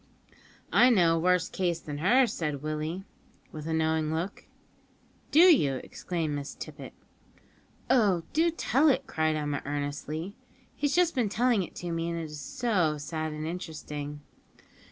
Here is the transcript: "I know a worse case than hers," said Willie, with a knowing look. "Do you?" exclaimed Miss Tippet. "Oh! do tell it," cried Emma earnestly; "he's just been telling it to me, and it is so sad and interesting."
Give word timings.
"I 0.73 0.89
know 0.89 1.15
a 1.15 1.19
worse 1.19 1.47
case 1.47 1.79
than 1.79 1.99
hers," 1.99 2.33
said 2.33 2.63
Willie, 2.63 3.03
with 3.51 3.67
a 3.67 3.71
knowing 3.71 4.11
look. 4.11 4.47
"Do 5.29 5.41
you?" 5.41 5.75
exclaimed 5.83 6.33
Miss 6.33 6.55
Tippet. 6.55 6.93
"Oh! 7.87 8.23
do 8.33 8.49
tell 8.49 8.89
it," 8.89 9.05
cried 9.05 9.35
Emma 9.35 9.61
earnestly; 9.63 10.35
"he's 10.75 10.95
just 10.95 11.13
been 11.13 11.29
telling 11.29 11.61
it 11.61 11.75
to 11.75 11.91
me, 11.91 12.09
and 12.09 12.17
it 12.19 12.23
is 12.23 12.39
so 12.39 12.97
sad 12.97 13.31
and 13.31 13.45
interesting." 13.45 14.21